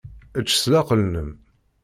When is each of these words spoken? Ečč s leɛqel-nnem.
Ečč 0.39 0.49
s 0.63 0.65
leɛqel-nnem. 0.71 1.29